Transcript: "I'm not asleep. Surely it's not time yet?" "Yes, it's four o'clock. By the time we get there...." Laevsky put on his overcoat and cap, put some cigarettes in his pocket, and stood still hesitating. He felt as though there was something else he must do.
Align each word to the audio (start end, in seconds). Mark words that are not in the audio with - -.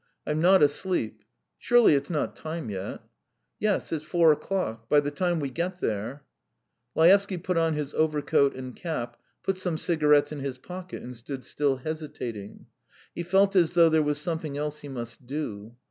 "I'm 0.25 0.41
not 0.41 0.63
asleep. 0.63 1.23
Surely 1.59 1.93
it's 1.93 2.09
not 2.09 2.35
time 2.35 2.71
yet?" 2.71 3.01
"Yes, 3.59 3.91
it's 3.91 4.03
four 4.03 4.31
o'clock. 4.31 4.89
By 4.89 4.99
the 4.99 5.11
time 5.11 5.39
we 5.39 5.51
get 5.51 5.79
there...." 5.79 6.23
Laevsky 6.95 7.37
put 7.37 7.55
on 7.55 7.75
his 7.75 7.93
overcoat 7.93 8.55
and 8.55 8.75
cap, 8.75 9.15
put 9.43 9.59
some 9.59 9.77
cigarettes 9.77 10.31
in 10.31 10.39
his 10.39 10.57
pocket, 10.57 11.03
and 11.03 11.15
stood 11.15 11.43
still 11.45 11.75
hesitating. 11.77 12.65
He 13.13 13.21
felt 13.21 13.55
as 13.55 13.73
though 13.73 13.89
there 13.89 14.01
was 14.01 14.17
something 14.17 14.57
else 14.57 14.79
he 14.79 14.89
must 14.89 15.27
do. 15.27 15.75